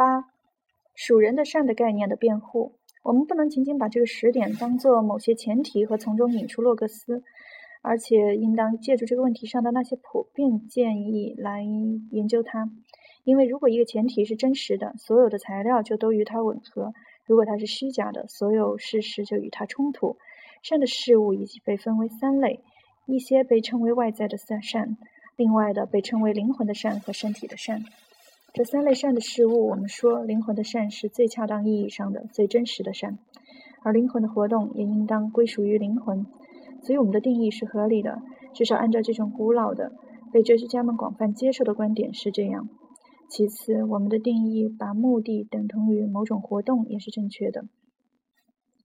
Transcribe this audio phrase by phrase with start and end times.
[0.00, 0.24] 八，
[0.94, 2.72] 属人的善的概念的辩护。
[3.02, 7.22] 我们不能仅仅把这个十点当做某些前提和从中引出洛克斯，
[7.82, 11.62] 而且应当借助这个问题上的那些普遍建议来
[12.12, 12.70] 研究它。
[13.24, 16.94] 因为如果一个前提是真实的，所有的材料就都与它吻合；
[17.26, 20.16] 如果它是虚假的，所有事实就与它冲突。
[20.62, 22.60] 善的事物已经被分为三类：
[23.04, 24.96] 一些被称为外在的善善，
[25.36, 27.84] 另外的被称为灵魂的善和身体的善。
[28.52, 33.18] 这三类善的事物，我们说灵魂的善是最恰当意义上的、最真实的善，
[33.82, 36.26] 而灵魂的活动也应当归属于灵魂。
[36.82, 38.20] 所以我们的定义是合理的，
[38.52, 39.92] 至少按照这种古老的、
[40.32, 42.68] 被哲学家们广泛接受的观点是这样。
[43.28, 47.66] 其次，我们的定义把目的等同于某种活动也是正确的，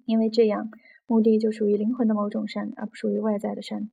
[0.05, 0.69] 因为这样
[1.07, 3.89] 目的就属于灵魂的某种善，而不属于外在的善。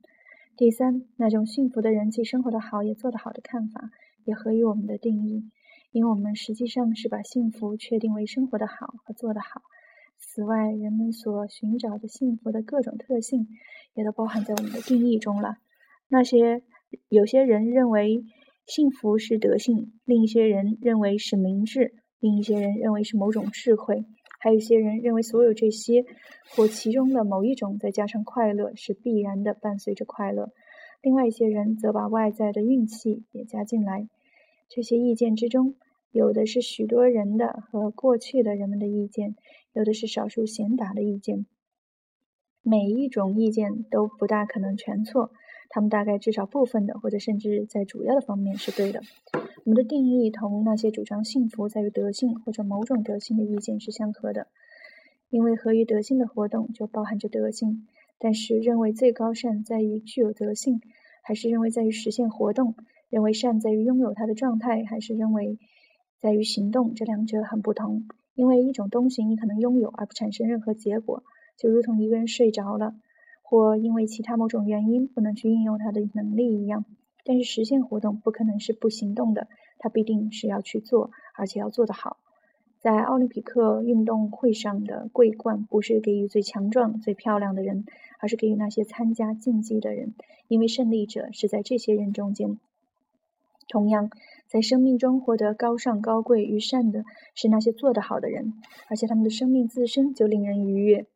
[0.55, 3.89] 第三，那种幸福的人既生活得好也做得好的看法，
[4.23, 5.49] 也合于我们的定义。
[5.93, 9.61] 因为我们实际上是把幸福确定为生活的好和做得好。
[10.17, 13.47] 此外，人们所寻找的幸福的各种特性，
[13.93, 15.57] 也都包含在我们的定义中了。
[16.07, 16.63] 那些
[17.09, 18.25] 有些人认为
[18.65, 24.03] 幸福是德性，另一些人认为是明智，另一些人认为是某种智慧，
[24.39, 26.05] 还有一些人认为所有这些
[26.55, 30.51] 或其中的某一种再加上快乐是必然的伴随着快乐。
[31.03, 34.07] 另外一些人则把外在的运气也加进来。
[34.69, 35.75] 这些意见之中，
[36.13, 39.35] 有的是许多人的和过去的人们的意见，
[39.73, 41.47] 有的是少数贤达的意见。
[42.61, 45.31] 每一种意见都不大可能全错，
[45.69, 49.01] 他们大概至少部分的，或者甚至在主要的方面是对的。
[49.65, 54.47] 我们的定义同那些主张幸福在于德性或者某种德性的意见是相合的，
[55.31, 57.87] 因为合于德性的活动就包含着德性。
[58.19, 60.79] 但是，认为最高善在于具有德性，
[61.23, 62.75] 还是认为在于实现活动？
[63.09, 65.57] 认为善在于拥有它的状态，还是认为
[66.23, 66.93] 在于行动？
[66.95, 68.07] 这两者很不同。
[68.33, 71.21] 因为一种东西你可能拥有而不产生任何结果，
[71.57, 72.95] 就如同一个人睡着了，
[73.41, 76.85] 或因为其他某种原因不能去运用他的能力一样。
[77.25, 79.49] 但是实现活动不可能是不行动的，
[79.79, 82.15] 他必定是要去做，而且要做得好。
[82.79, 87.83] 在奥林匹克运动会上的桂冠不是给予最强壮、最漂亮的人，
[88.19, 90.13] 而是给予那些参加竞技的人，
[90.47, 92.59] 因为胜利者是在这些人中间。
[93.73, 94.11] 同样，
[94.47, 97.03] 在生命中获得高尚、高贵与善的
[97.33, 98.53] 是那些做得好的人，
[98.87, 101.07] 而且他们的生命自身就令人愉悦，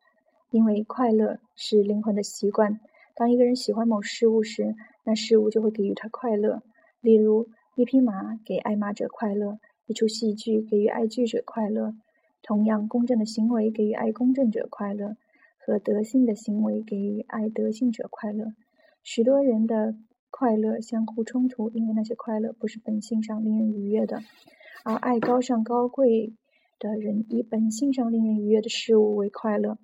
[0.50, 2.80] 因为快乐是灵魂的习惯。
[3.14, 4.74] 当一个人喜欢某事物时，
[5.04, 6.64] 那事物就会给予他快乐。
[7.00, 11.94] 例如，一匹马给爱马者快乐，一出戏剧给予爱剧者快乐。
[12.42, 15.16] 同样，公正的行为给予爱公正者快乐，
[15.60, 18.46] 和德性的行为给予爱德性者快乐。
[19.04, 19.94] 许多人的。
[20.40, 24.22] 快乐相互冲突，因为那些快乐不是本性上令人愉悦的，
[24.86, 26.32] 而爱高尚高贵
[26.78, 29.80] 的人以本性上令人愉悦的事物为快乐。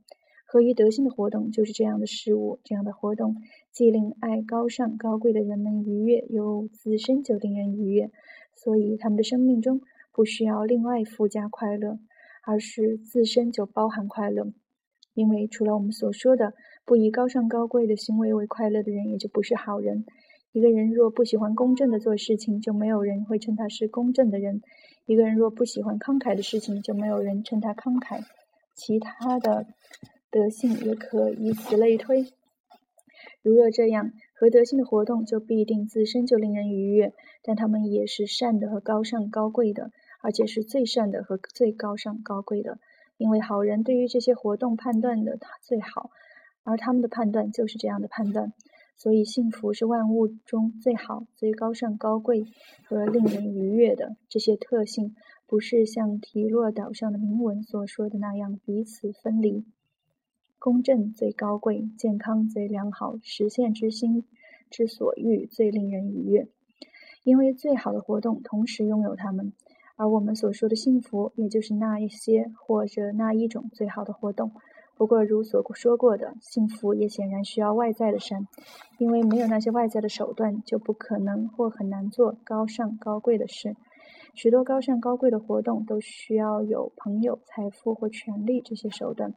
[0.46, 3.38] 合于德性的活动就是这样的事物，这样的活动
[3.72, 8.12] 既令爱高尚高贵的人们愉悦，又自身就令人愉悦，
[8.54, 9.82] 所以他们的生命中
[10.12, 11.98] 不需要另外附加快乐，
[12.44, 14.54] 而是自身就包含快乐。
[15.16, 16.54] 因为除了我们所说的
[16.86, 20.06] 不以高尚高贵的行为为快乐的人，也就不是好人。
[20.54, 24.62] 一个人若不喜欢公正的做事情，就没有人会称他是公正的人；
[25.08, 28.24] 一个人若不喜欢慷慨的事情，就没有人称他慷慨。
[28.76, 29.66] 其他的
[30.30, 32.28] 德性也可以此类推。
[33.42, 37.14] 如若这样，和德性的活动就必定自身就令人愉悦，
[37.44, 39.90] 但他们也是善的和高尚高贵的，
[40.22, 42.78] 而且是最善的和最高尚高贵的。
[43.18, 46.12] 因为好人对于这些活动判断的最好，
[46.64, 48.54] 而他们的判断就是这样的判断。
[48.96, 52.46] 所以，幸福是万物中最好、最高尚、高贵
[52.86, 54.16] 和令人愉悦的。
[54.30, 55.16] 这些特性
[55.46, 59.66] 不是像提洛岛上的铭文所说的那样彼此分离。
[60.58, 64.24] 公正最高贵，健康最良好，实现之心
[64.70, 66.48] 之所欲最令人愉悦。
[67.24, 69.52] 因为最好的活动同时拥有它们，
[69.98, 74.52] 而我们所说的幸福，也就是那一些或者那一种最好的活动。
[74.96, 78.48] 不过，如所说过的，幸福也显然需要外在的善，
[79.00, 83.76] 因为没有那些外在的手段，就不可能或很难做高尚高贵的事。
[84.36, 89.34] 许多高尚高贵的活动都需要有朋友、财富或权力这些手段。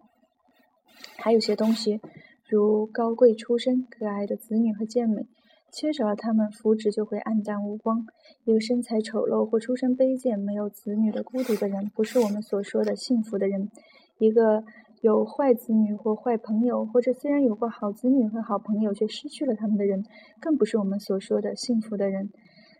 [1.16, 2.00] 还有些东西，
[2.48, 5.26] 如高贵出身、可爱的子女和健美，
[5.72, 8.06] 缺少了他们，福祉就会黯淡无光。
[8.44, 13.70] 一个身材丑陋或出身卑贱、没有子女的孤独的人，不是我们所说的幸福的人。
[14.18, 14.62] 一个。
[15.06, 20.04] 有坏子女或坏朋友，或者虽然有过好子女和好朋友却失去了他们的人，
[20.40, 22.28] 更不是我们所说的幸福的人。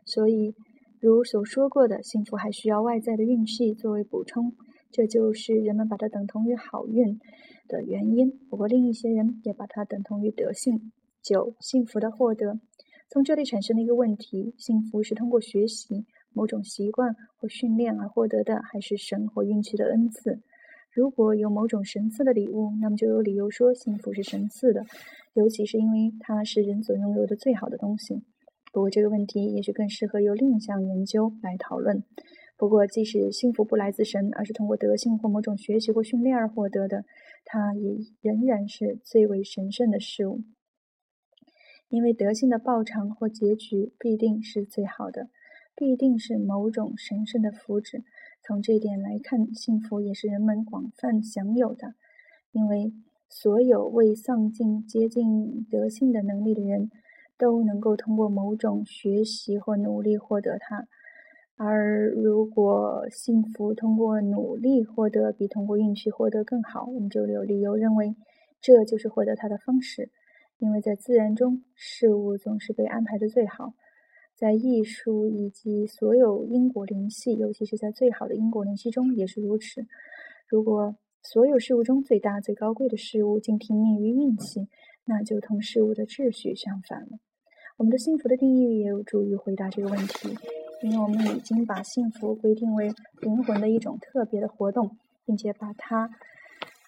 [0.05, 0.53] 所以，
[0.99, 4.53] 如所说过的，幸福还需要外在的运气作为补充，
[4.91, 7.21] 这就是人们把它等同于好运
[7.69, 8.29] 的原因。
[8.51, 10.91] 不过，另一些人也把它等同于德性。
[11.23, 12.59] 九、幸福的获得，
[13.09, 20.41] 从这里产生了一个问题：幸福是通过学习某种习惯或训练而获得的，还是神或运气的恩赐？
[20.97, 24.87] 如果有某种神赐的礼物，那么就有理由说幸福是神赐的，
[25.35, 28.23] 尤其是因为它是人所拥有的最好的东西。
[28.73, 32.03] 不过这个问题也许更适合由另一项研究来讨论。
[32.57, 37.05] 不过，即使幸福不来自神，而是通过德性或某种学习或训练而获得的，
[37.45, 40.41] 它也仍然是最为神圣的事物。
[41.91, 45.29] 因为德性的报偿或结局必定是最好的，
[45.77, 48.03] 必定是某种神圣的福祉。
[48.47, 51.95] 从这一点来看，幸福也是人们广泛享有的，
[52.53, 52.93] 因为
[53.29, 56.91] 所有未丧尽接近德性的能力的人。
[57.39, 60.89] 都能够通过某种学习或努力获得它，
[61.57, 68.17] 而如果幸福通过努力获得比通过运气获得更好，我们就有理由认为
[68.63, 70.09] 这就是获得它的方式。
[70.57, 73.75] 因为在自然中，事物总是被安排的最好，
[74.37, 79.87] 在艺术以及所有因果联系，尤其是在最好的因果联系中也是如此。
[80.47, 84.69] 如果所有事物中最大最高贵的事物竟听命于运气，
[85.07, 87.19] 那就同事物的秩序相反了。
[87.79, 90.29] 我们的幸福的定义也有助于回答这个问题，
[90.83, 92.93] 因为我们已经把幸福规定为
[93.23, 96.11] 灵魂的一种特别的活动，并且把它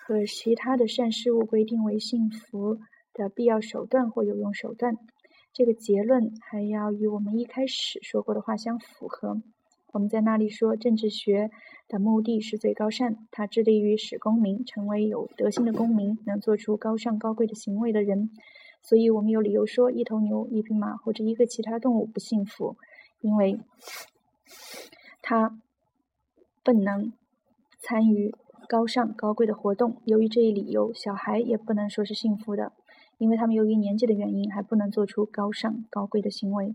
[0.07, 2.79] 和其他的善事物规定为幸福
[3.15, 4.97] 的必要手段或有用手段。
[5.59, 9.43] 这个结论还要与我们一开始说过的话相符合。
[9.91, 11.51] 我们在那里说，政治学
[11.89, 18.31] 的目的是最高善，它致力于使公民成为有德性的公民，能做出高尚高贵的行为的人。
[18.83, 22.77] 所以我们有理由说，一头牛、一匹马或者一个其他动物不幸福，
[23.21, 23.59] 因为
[25.21, 25.59] 它
[26.63, 27.13] 不能
[27.81, 28.33] 参与
[28.69, 30.01] 高尚高贵的活动。
[30.05, 32.73] 由于这一理由，小孩也不能说是幸福的，
[33.19, 36.75] 因为他们由于年纪的原因，还不能做出高尚高贵的行为。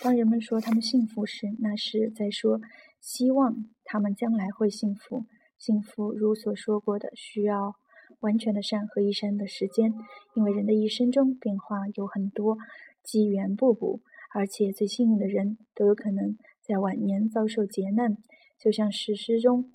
[0.00, 2.60] 当人们说他们幸福时，那是在说
[3.00, 5.26] 希望他们将来会幸福。
[5.56, 7.76] 幸福如所说过的，需要。
[8.20, 9.92] 完全的善和一生的时间，
[10.36, 12.56] 因为人的一生中变化有很多，
[13.02, 14.00] 机缘不补，
[14.32, 18.16] 而且最幸运的人都有可能在晚年遭受劫难，
[18.60, 19.72] 就像史诗中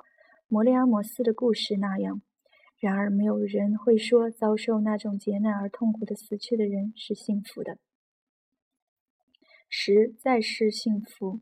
[0.47, 2.21] 摩利阿摩斯的故事那样。
[2.79, 7.77] 然而，没有人会说遭受那种劫难而痛苦的死去的人是幸福的。
[9.69, 11.41] 实在是幸福，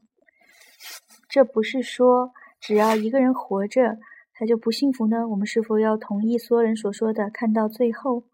[1.29, 3.97] 这不是说只要一个人活着。
[4.37, 5.29] 他就不幸福呢？
[5.29, 8.25] 我们是否要同意所有人所说的“看到最后”？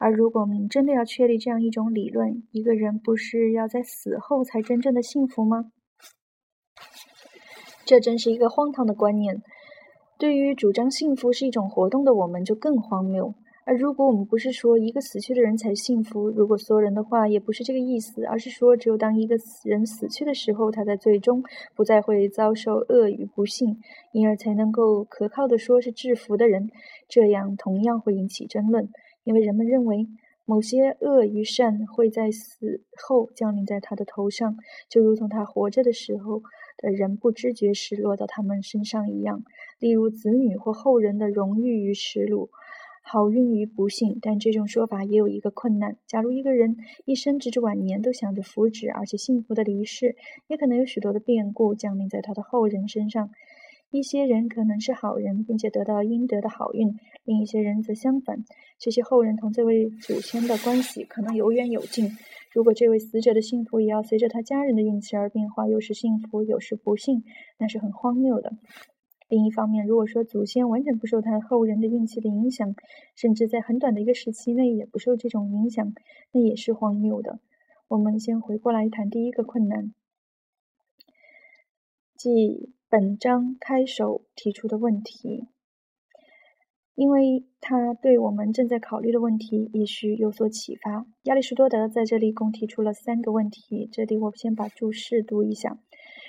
[0.00, 5.72] 而如果我们真的要确立这样一种理论，一个人不是要在死后才真正的幸福吗？
[7.84, 9.42] 这真是一个荒唐的观念。
[10.18, 13.34] 对于主张幸福是一种活动的我们，就更荒谬。
[13.66, 21.42] 而如果我们不是说一个死去的人才幸福，如果所有人的话也不是这个意思，而是说只有当一个人死去的时候，他在最终
[21.74, 23.76] 不再会遭受恶与不幸，
[24.12, 26.70] 因而才能够可靠的说是制服的人，
[27.08, 28.88] 这样同样会引起争论，
[29.24, 30.06] 因为人们认为
[30.44, 34.56] 某些恶与善会在死后降临在他的头上，
[34.88, 36.40] 就如同他活着的时候
[36.78, 39.44] 的人不知觉时落到他们身上一样，
[39.78, 42.50] 例如子女或后人的荣誉与耻辱。
[43.08, 45.96] 好运与不幸，但这种说法也有一个困难。
[46.08, 50.16] 假如一个人一生直至晚年都想着福祉，而且幸福的离世，
[50.48, 53.30] 也可能有许多的变故降临在他的后人身上。
[53.92, 58.44] 一些人可能是好人，并且得到应得的好运；另一些人则相反。
[58.80, 62.10] 这些后人同这位祖先的关系可能有远有近。
[62.56, 67.22] 如果这位死者的幸福也要随着他家人的运气而变化，有时幸福，有时不幸，
[67.58, 68.56] 那是很荒谬的。
[69.28, 72.74] 另一方面，如果说祖先完全不受他后人的运气的影响，
[73.14, 75.92] 甚至在很短的一个时期内也不受这种影响，
[76.32, 77.40] 那也是荒谬的。
[77.88, 79.92] 我们先回过来谈第一个困难，
[82.16, 85.46] 即本章开首提出的问题，
[86.96, 91.06] 因为他对我们正在考虑的问题也许有所启发。
[91.22, 95.78] 亚里士多德在这里共提出了三个问题，这里我先把注释读一下：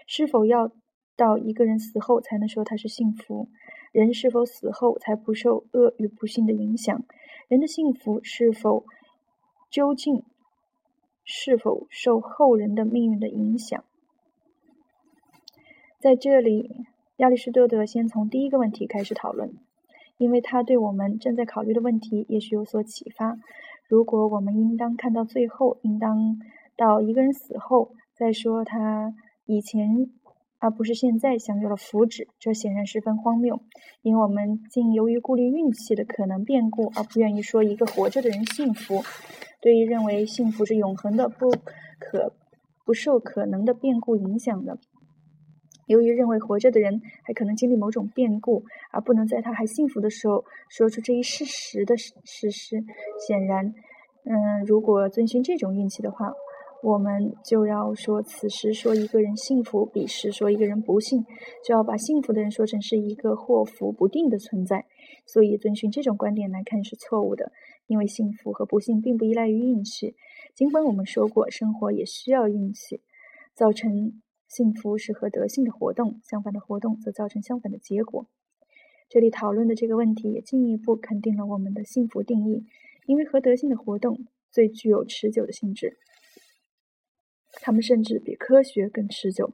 [0.06, 0.72] 是否要？
[1.16, 3.50] 到一个人死后才能说他是幸福。
[3.92, 7.06] 人是否死后才不受恶与不幸的影响？
[7.48, 8.86] 人的幸福是否
[9.72, 10.22] 究竟
[11.24, 13.84] 是否受后人的命运的影响？
[16.00, 19.56] 在这里，亚里士多德先从第一个问题开始讨论，
[20.18, 23.38] 因为他对我们正在考虑的问题也许有所启发。
[23.88, 26.38] 如果我们应当看到最后，应当
[26.76, 29.14] 到一个人死后再说他
[29.46, 30.10] 以前。
[30.60, 33.62] 而不是现在享有了福祉，这显然十分荒谬。
[34.02, 39.04] 因为我们竟由于顾虑运气的可能变故，而不愿意说一个活着的人幸福。
[39.62, 41.52] 对于认为幸福是永恒的、不
[42.00, 42.34] 可
[42.84, 44.80] 不受可能的变故影响的，
[45.88, 52.84] 由于认为活着的人还可能经历某种变故，而不能在他还幸福的时候说出这一事实的事实，
[53.28, 53.74] 显然，
[54.24, 56.32] 嗯，如果遵循这种运气的话。
[56.84, 61.26] 我们就要说，此时说一个人幸福，彼时说一个人不幸，
[61.66, 64.86] 就要把幸福的人说成是一个祸福不定的存在。
[65.26, 67.52] 所以，遵循这种观点来看是错误的，
[67.88, 70.16] 因为幸福和不幸并不依赖于运气。
[70.54, 73.02] 尽管我们说过，生活也需要运气。
[73.56, 74.22] 造成
[74.58, 78.26] 幸福是和德性的活动，相反的活动则造成相反的结果。
[79.08, 82.66] 这里讨论的这个问题也进一步肯定了我们的幸福定义，
[83.06, 86.00] 因为和德性的活动最具有持久的性质。
[87.62, 89.54] 他们甚至比科学更持久。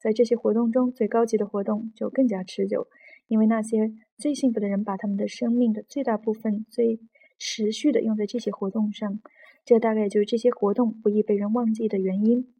[0.00, 2.88] 在这些活动中，最高级的活动就更加持久，
[3.28, 6.98] 因为那些最幸福的人把他们的生命的最大部分、最
[7.38, 9.20] 持续的用在这些活动上。
[9.64, 12.52] 这大概就是这些活动不易被人忘记的原因。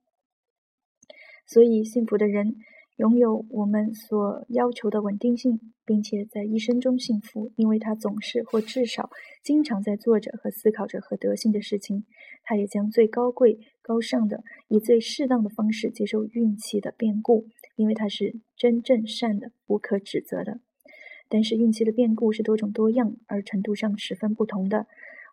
[1.46, 2.56] 所以，幸福的人。
[2.96, 9.08] 拥有我们所要求的稳定性，并且在一生中幸福，因为他总是或至少
[9.42, 12.04] 经常在做着和思考着和德性的事情。
[12.44, 17.46] 他也将最高贵、高尚的，以最适当的方式接受运气的变故，
[17.76, 20.61] 因为他是真正善的、无可指责的。
[21.30, 24.87] 但是运气的变故是多种多样，而程度上十分不同的。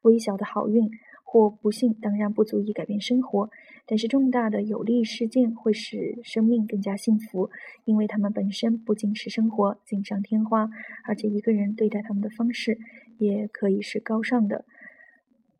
[0.04, 0.90] 微小的好运。
[1.32, 3.52] 或不幸当然不足以改变生活，
[3.92, 7.50] 但是重大的有利事件会使生命更加幸福，
[7.86, 10.70] 因为他们本身不仅是生活锦上添花，
[11.06, 12.78] 而且一个人对待他们的方式
[13.18, 14.64] 也可以是高尚的、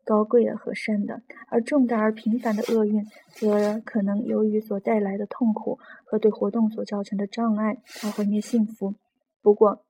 [0.04, 1.22] 高贵的和善的。
[1.48, 8.94] 而重大而频繁的厄运，则可能由于所带来的痛苦和对活动所造成的障碍而毁灭幸福。
[9.42, 9.84] 不过，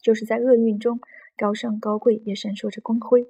[0.00, 0.98] 就是在厄运中，
[1.36, 3.26] 高尚高贵也闪烁着光辉。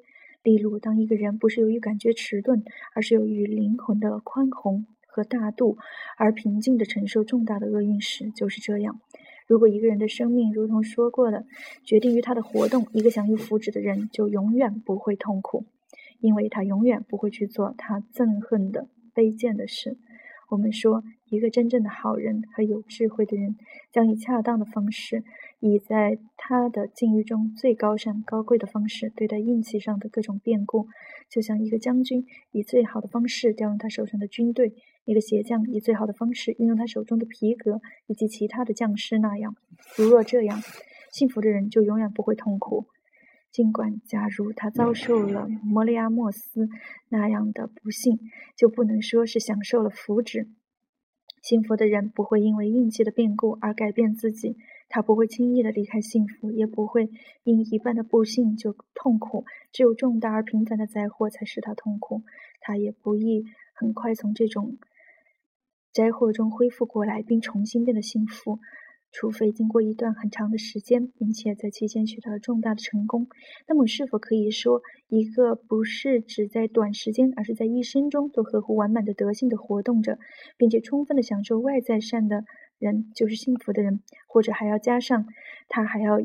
[0.47, 2.63] 例如，当一个人不是由于感觉迟钝，
[2.95, 5.77] 而是由于灵魂的宽宏和大度
[6.17, 9.01] 而平静地承受重大的厄运时，就是这样。
[9.49, 11.47] 如果一个人的生命如同说过的，
[11.83, 15.65] 决定于他的活动，一个享有福祉的人就永远不会痛苦，
[16.21, 19.99] 因为他永远不会去做他憎恨的卑贱的事。
[20.49, 23.57] 我们说，一个真正的好人和有智慧的人，
[23.93, 25.25] 将以恰当的方式。
[25.61, 30.87] 以在他的境遇中最高尚、高贵的方式对待运气上的各种变故，
[31.31, 39.57] 就像一个将军以最好的方式调用他手上的军队，一个鞋匠以最好的方式运用他手中的皮革以及其他的匠师那样。
[39.97, 40.61] 如若这样，
[41.11, 42.87] 幸福的人就永远不会痛苦。
[43.51, 46.69] 尽管假如他遭受了摩利亚莫斯
[47.09, 48.21] 那样的不幸，
[48.55, 50.49] 就不能说是享受了福祉。
[51.47, 54.57] 幸福的人不会因为运气的变故而改变自己。
[54.89, 57.09] 他不会轻易的离开幸福，也不会
[57.45, 59.45] 因一半的不幸就痛苦。
[59.71, 62.25] 只有重大而频繁的灾祸才使他痛苦。
[62.61, 64.77] 他也不易很快从这种
[65.93, 68.59] 灾祸中恢复过来，并重新变得幸福，
[69.13, 73.29] 除非经过一段很长的时间，并且在期间取得了重大的成功。
[73.67, 80.19] 那么，是否可以说，一个不是只在短时间，而是在一生中都合乎完满的德性的活动着，
[80.57, 82.45] 并且充分的享受外在善的？
[82.79, 85.25] 人就是幸福的人，或者还要加上，
[85.67, 86.21] 他还要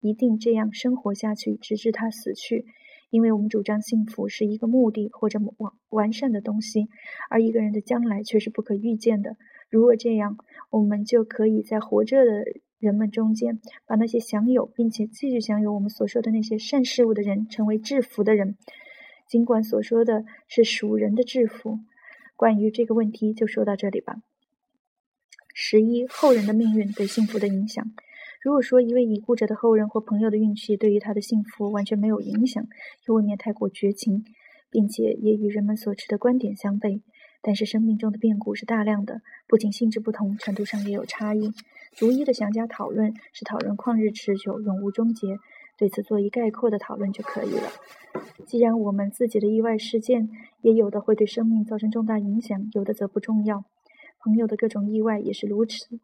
[0.00, 2.66] 一定这样生活下去，直至他死去。
[3.08, 6.88] 因为我们主张幸福是一个目的或者完完善的东西，
[7.30, 9.36] 而一个人的将来却是不可预见的。
[9.74, 10.38] 如果这样，
[10.70, 12.44] 我们就可以在活着的
[12.78, 18.56] 人们中间，把那些享有并且继续享有我们所说的那些善事物的人，称为制服的人。
[19.26, 21.80] 尽管所说的是属人的制服，
[22.36, 24.22] 关于这个问题就说到这里吧。
[25.52, 27.84] 十一后人的命运对幸福的影响。
[28.42, 32.64] 如果说一位已故者的后人或朋友的运气对于他的幸福完全没有影响，
[33.08, 34.24] 又未免太过绝情，
[34.70, 37.00] 并且也与人们所持的观点相悖。
[37.46, 41.52] 但是生命中的变故是大量的，不仅性质不同，程度上也有差异。
[41.92, 45.36] 逐一的详加讨论是讨论旷日持久、永无终结。
[45.76, 47.68] 对此做一概括的讨论就可以了。
[48.46, 50.30] 既然我们自己的意外事件
[50.62, 53.64] 也有的会对生命造成重大影响，有的则不重要。
[54.20, 55.98] 朋友的各种意外也是如此，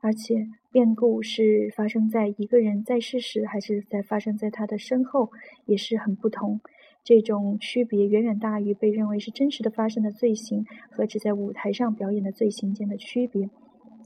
[0.00, 5.30] 而且变故是发生在一个人在世时，还是在发生在他的身后，
[5.64, 6.60] 也是很不同。
[7.06, 13.48] 这种区别远远大于被认为是真实的发生的罪行和只在舞台上表演的罪行间的区别。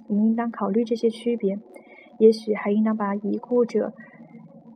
[0.07, 1.59] 你应当考虑这些区别，
[2.19, 3.95] 也许还应当把已故者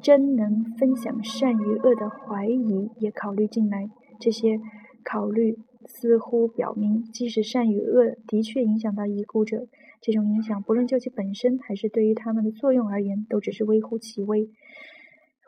[0.00, 3.90] 真能分享善与恶的怀疑也考虑进来。
[4.18, 4.58] 这些
[5.04, 5.58] 考虑。
[5.86, 9.66] 似乎表明，即使善与恶的确影响到已故者，
[10.00, 14.48] 这种影响不论就其本身还是对于他们的作用而言，都只是微乎其微。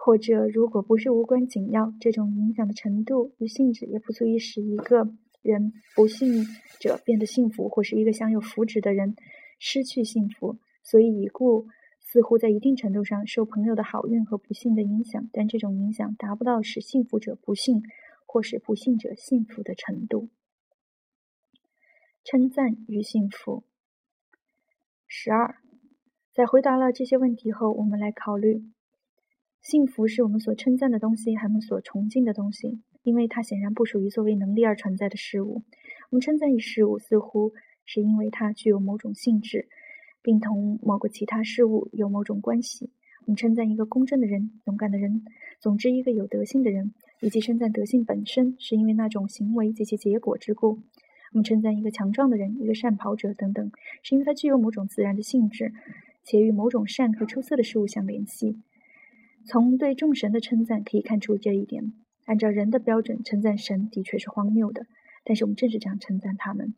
[0.07, 6.45] 或者，如果不是无关紧要，这种影响的程度与性质也不足以使一个人不幸
[6.79, 9.17] 者变得幸福，或是一个享有福祉的人
[9.59, 10.59] 失去幸福。
[10.85, 11.67] 所以，已故
[11.99, 17.83] 似乎在一定程度上受朋友的好运和不幸的影响，但这种影响达不到使幸福者不幸，
[18.27, 20.29] 或使不幸者幸福的程度。
[22.23, 23.65] 称赞与幸福。
[25.09, 25.57] 十二，
[26.33, 28.76] 在回答了这些问题后，我们来考虑。
[29.69, 32.79] 幸福是我们所称赞的东西，还我们所崇敬的东西？
[33.03, 35.65] 因为它显然不属于作为能力而存在的事物。
[36.09, 37.53] 我们称赞一事物，似乎
[37.85, 39.67] 是因为它具有某种性质，
[40.23, 42.93] 并同某个其他事物有某种关系。
[43.27, 45.25] 我们称赞一个公正的人、勇敢的人，
[45.59, 50.79] 总之一个有德性的人，以及称赞德性本身，是因为那种行为及其结果之故。
[51.33, 53.73] 我们称赞一个强壮的人、一个善跑者等等，
[54.05, 55.73] 是因为他具有某种自然的性质，
[56.23, 58.61] 且与某种善和出色的事物相联系。
[59.47, 61.93] 从对众神的称赞可以看出这一点。
[62.25, 64.87] 按照人的标准称赞神的确是荒谬的，
[65.25, 66.75] 但是我们正是这样称赞他们，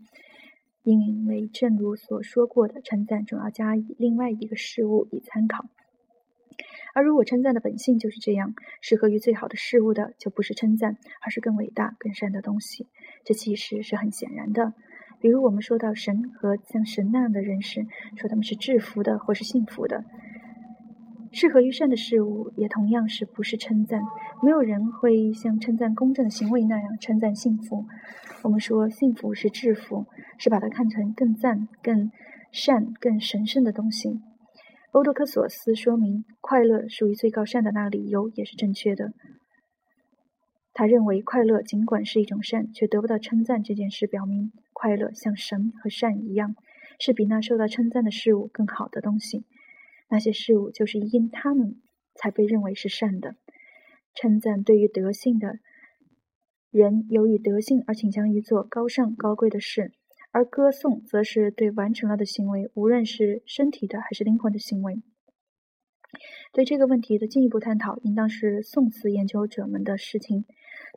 [0.83, 5.65] 因为正如所说过的，称赞总要加以另外一个事物以参考。
[6.95, 12.87] 而如果称赞的本性就是这样，适合于最好的事物的，就不是称赞，而是更伟大、更善的东西。
[13.25, 14.75] 这其实是很显然的。
[15.21, 20.05] 比如我们说到神和像神那样的人时，说他们是制服的或是幸福的。
[21.33, 24.01] 适合于善的事物，也同样是不是称赞。
[24.43, 27.85] 没有人会像称赞公正的行为那样称赞幸福。
[28.43, 30.07] 我们说幸福是制服，
[30.39, 32.11] 是把它看成更赞、更
[32.53, 34.21] 善、更神圣的东西。
[34.93, 39.13] 欧多克索斯说明，快乐属于最高善的那理由也是正确的。
[40.73, 43.63] 他认为，快乐尽管是一种善，却得不到称赞。
[43.63, 46.55] 这件事表明，快乐像神和善一样，
[47.01, 49.45] 是比那受到称赞的事物更好的东西。
[50.09, 51.81] 那些事物就是因他们
[52.15, 53.37] 才被认为是善的。
[54.15, 55.59] 称赞对于德性的
[56.71, 59.93] 人，由于德性而倾向于做高尚高贵的事；
[60.33, 65.03] 而歌颂则是对完成了的行为，无论是身体的还是灵魂的行为。
[66.53, 70.47] 对这个问题的进一步探讨，应当是宋词研究者们的事情。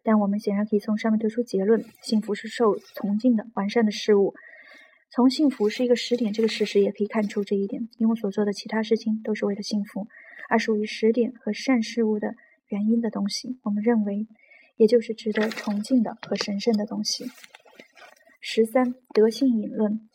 [0.04, 4.34] 但我们显然可以从上面得出结论：幸福是受崇敬的完善的事物。
[5.14, 10.08] 从幸福是一个时点这个事实也可以看出这一点，因为所做的其他事情都是为了幸福，
[10.50, 12.34] 而属于时点和善事物的
[12.70, 14.26] 原因的东西，我们认为，
[14.78, 17.26] 也就是值得崇敬的和神圣的东西。
[18.40, 20.08] 十三德性引论，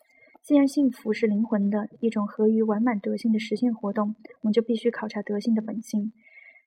[0.42, 6.10] 既然幸福是灵魂的一种合于完满德性的实现活动，我们就必须考察德性的本性，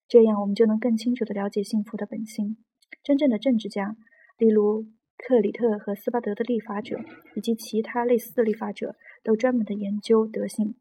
[0.07, 2.57] 这样我们就能更清楚地了解幸福的本性。
[3.03, 3.95] 真正的政治家，
[4.37, 4.85] 例如。
[5.21, 6.97] 克里特和斯巴德的立法者
[7.35, 10.73] 以及其他类似的立法者都专门的研究德性，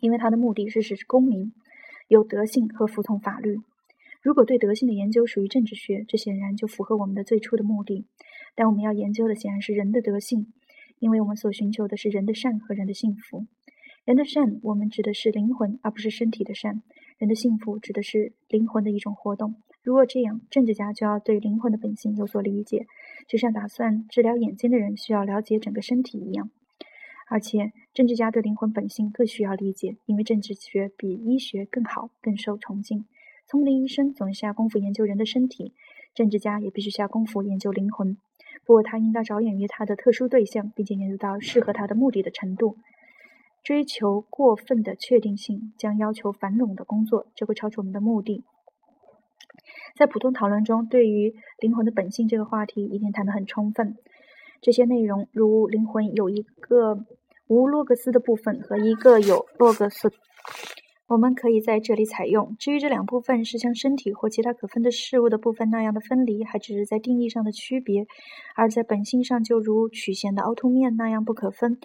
[0.00, 1.52] 因为他的目的是使公民
[2.08, 3.58] 有德性和服从法律。
[4.22, 8.06] 如果对德性的研究属于政治学，这显然就符合我们的最初的目的。
[8.54, 10.52] 但我们要研究的显然是人的德性，
[10.98, 13.46] 因为我们所寻求的是人的善和人的幸福。
[14.04, 16.80] 人的善，我们指的是灵魂，而不是身体的善；
[17.18, 19.56] 人的幸福，指的是灵魂的一种活动。
[19.82, 22.86] 如果这样，政治家就要对灵魂的本性有所理解，
[23.26, 26.50] 就像打算治疗眼睛的人需要了解整个身体一样。
[27.28, 33.04] 而且，政治家对灵魂本性更需要理解，因为政治学比医学更好、更受崇敬。
[33.48, 35.72] 聪明医生总下功夫研究人的身体，
[36.14, 38.16] 政治家也必须下功夫研究灵魂。
[38.64, 42.76] 不过，他应当着眼于他的特殊对象，并且研究到适合他的目的的程度。
[43.64, 48.44] 追求过分的确定性，将要求繁冗的工作，这会超出我们的目的。
[49.94, 53.96] 在普通讨论中，对于灵魂的本性这个话题一定谈得很充分。
[54.60, 56.98] 这些内容，如灵魂有一个
[57.46, 60.10] 无洛格斯的部分和一个有洛格斯，
[61.06, 62.56] 我们可以在这里采用。
[62.58, 68.06] 至于这两部分是像身体或其他可分的事物的部分那样的分离，还只是在定义上的区别，
[68.56, 71.78] 而在本性上就如曲线的凹凸面那样不可分。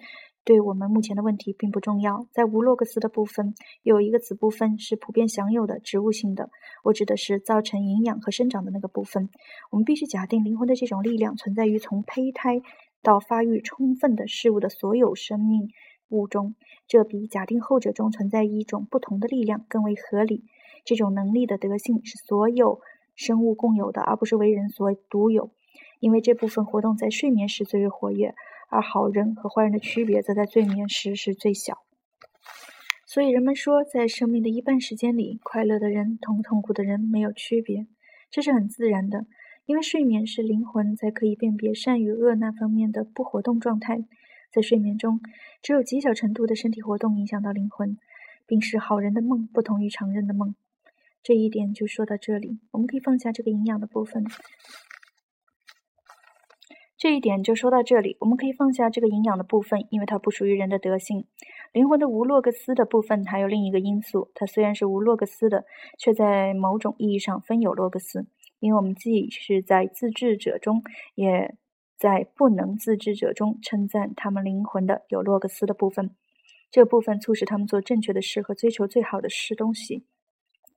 [0.44, 2.26] 对我们目前的问题并不重要。
[2.32, 6.50] 在无洛克斯的部分有一个子部分是普遍享有的植物性的，
[6.82, 9.28] 我指的是造成营养和生长的那个部分。
[9.70, 12.60] 我们必须假定灵魂的这种力量存在于从胚胎
[13.02, 15.68] 到发育充分的事物的所有生命
[16.08, 16.56] 物中，
[16.88, 20.44] 这比假定后者中存在一种不同的力量更为合理。
[20.84, 22.80] 这种能力的德性是所有
[23.14, 25.52] 生物共有的，而不是为人所独有，
[26.00, 28.34] 因为这部分活动在睡眠时最为活跃。
[28.72, 31.84] 而好人和坏人的区别，则在睡眠时是最小。
[33.04, 37.86] 所以人们说，在生命的一半时间里，快乐的人同痛苦的人没有区别，
[38.30, 39.26] 这是很自然的，
[39.66, 44.04] 因为睡眠是灵魂在可以辨别善与恶那方面的不活动状态。
[44.50, 45.20] 在睡眠中，
[45.60, 47.98] 只有极小程度的身体活动影响到灵魂，
[48.46, 50.54] 并使好人的梦不同于常人的梦。
[51.22, 54.24] 这一点就说到这里，我们可以放下这个营养的部分。
[57.02, 61.26] 这一点就说到这里，我们可以放下这个营养的部分，因为它不属于人的德性。
[61.72, 65.64] 灵魂的无洛格斯的部分还有另一个因素，它虽然是无洛格斯的，
[65.98, 68.24] 却在某种意义上分有洛格斯。
[68.60, 70.80] 因为我们既是在自治者中，
[71.16, 71.56] 也
[71.98, 76.14] 在不能自治者中称赞他们灵魂的有洛格斯的部分，
[76.70, 80.06] 这部分促使他们做正确的事和追求最好的事东西。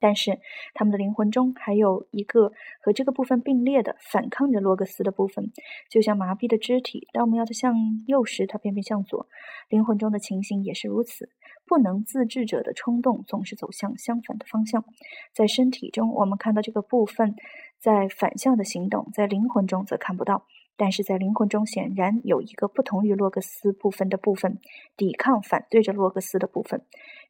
[0.06, 0.40] 但是，
[0.76, 5.52] 他们的灵魂中还有一个和这个部分并列的反抗着洛格斯的部分，
[5.90, 7.74] 就像麻痹的肢体，当我们要它向
[8.06, 9.28] 右时，它偏偏向左。
[9.68, 11.32] 灵魂中的情形也是如此，
[11.66, 14.86] 不能自制者的冲动总是走向相反的方向。
[15.34, 17.36] 在身体中，我们看到这个部分
[17.80, 20.46] 在反向的行动，在灵魂中则看不到。
[20.78, 24.60] 但是在灵魂中，显然有一个不同于洛格斯部分的部分，
[24.98, 26.86] 抵抗反对着洛格斯的部分。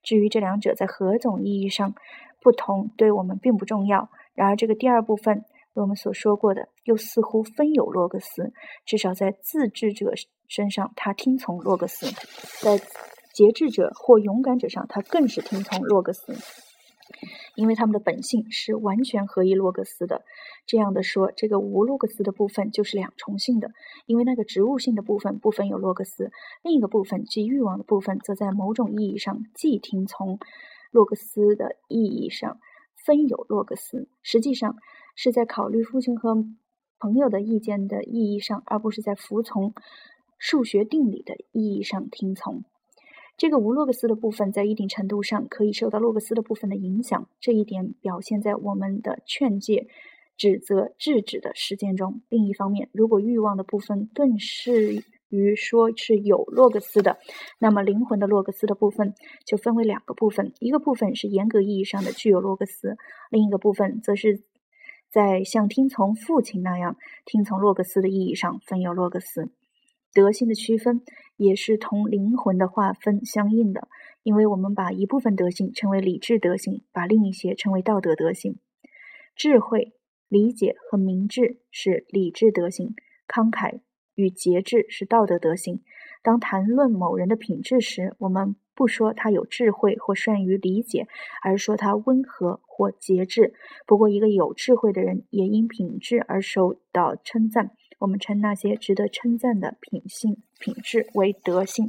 [0.06, 1.94] 至于这两者在何种意义上，
[2.40, 4.10] 不同对我们并不重要。
[4.36, 8.54] 然而，这个第二部分，我们所说过的，又似乎分有洛格斯。
[8.86, 10.12] 至少在自治者
[10.48, 12.08] 身上，他听从洛格斯；
[12.62, 12.78] 在
[13.34, 16.34] 节制者或勇敢者上，他更是听从洛格斯。
[17.56, 20.24] 因为他们的本性是完全合一洛格斯的。
[20.66, 23.72] 这样的说，这个无洛格斯的部分就是两重性的。
[24.06, 26.32] 因为那个植物性的部分部分有洛格斯，
[26.64, 30.40] 另一个部分即欲望的部分，则在某种意义上既听从。
[30.92, 32.58] 洛格斯的意义上
[33.06, 34.78] 分有洛格斯，实际上
[35.14, 36.46] 是在考虑父亲和
[37.00, 39.74] 朋友的意见的意义上，而不是在服从
[40.38, 42.64] 数学定理的意义上听从。
[43.38, 49.88] 这个无洛格斯的部分在一定程度上可以受到洛格斯的部分的影响，这一点表现在我们的劝诫、
[50.38, 52.22] 指责、制止的实践中。
[52.30, 57.18] 另一方面，如果欲望的部分更适于说是有洛格斯的，
[57.60, 59.14] 那么灵魂的洛格斯的部分
[59.46, 62.96] 就分为两个部分，一个部分是严格意义上的具有洛格斯，
[63.30, 64.44] 另一个部分则是
[65.12, 66.96] 在像听从父亲那样
[67.26, 69.50] 听从洛格斯的意义上分有洛格斯。
[70.16, 71.04] 德性的区分
[71.36, 73.90] 也是同灵魂的划分相应的，
[74.24, 78.58] 因为我们把一部分德性称为理智德性，把另一些称为道德德性。
[79.36, 79.94] 智慧、
[80.30, 82.96] 理解和明智是理智德性，
[83.28, 83.82] 慷慨。
[84.16, 85.82] 与节制是道德德行。
[86.24, 91.06] 当谈论某人的品质时，我们不说他有智慧或善于理解，
[91.44, 93.54] 而说他温和或节制。
[93.86, 97.72] 不过，一个有智慧的人也因品质而受到称赞。
[98.00, 101.88] 我们称那些值得称赞的品性、品质为德性。